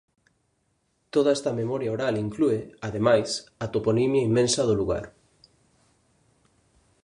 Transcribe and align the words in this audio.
Toda 1.15 1.31
esta 1.37 1.51
memoria 1.61 1.93
oral 1.97 2.15
inclúe, 2.25 2.59
ademais, 2.87 3.29
a 3.63 3.65
toponimia 3.73 4.25
inmensa 4.29 4.61
do 4.65 4.75
lugar. 4.81 5.05